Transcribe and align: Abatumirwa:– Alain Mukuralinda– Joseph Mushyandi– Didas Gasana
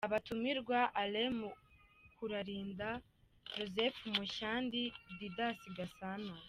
Abatumirwa:– 0.07 0.77
Alain 1.01 1.31
Mukuralinda– 1.41 2.89
Joseph 3.55 3.99
Mushyandi– 4.15 4.83
Didas 5.19 5.59
Gasana 5.77 6.33